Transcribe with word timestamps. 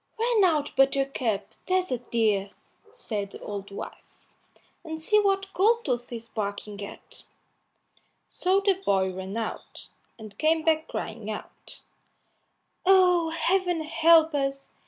"Run 0.17 0.43
out, 0.45 0.75
Buttercup, 0.75 1.45
there's 1.67 1.91
a 1.91 1.99
dear!" 1.99 2.49
said 2.91 3.29
the 3.33 3.39
old 3.39 3.69
wife, 3.69 4.01
"and 4.83 4.99
see 4.99 5.19
what 5.19 5.53
Goldtooth 5.53 6.11
is 6.11 6.27
barking 6.27 6.83
at." 6.83 7.21
So 8.27 8.61
the 8.61 8.81
boy 8.83 9.11
ran 9.13 9.37
out, 9.37 9.89
and 10.17 10.35
came 10.39 10.63
back 10.63 10.87
crying 10.87 11.29
out, 11.29 11.81
"Oh, 12.83 13.29
Heaven 13.29 13.81
help 13.83 14.33
us! 14.33 14.71